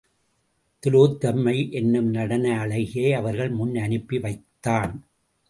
[0.83, 5.05] திலோத்தமை என்னும் நடன அழகியை அவர்கள் முன் அனுப்பி வைத்தான்.